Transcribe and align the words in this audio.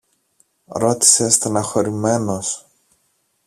ρώτησε 0.65 1.29
στενοχωρεμένος. 1.29 2.67